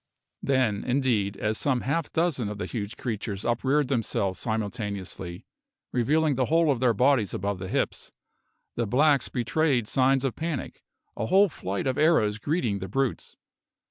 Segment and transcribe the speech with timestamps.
[0.41, 5.45] Then, indeed, as some half dozen of the huge creatures upreared themselves simultaneously,
[5.91, 8.11] revealing the whole of their bodies above the hips,
[8.75, 10.81] the blacks betrayed signs of panic,
[11.15, 13.37] a whole flight of arrows greeting the brutes.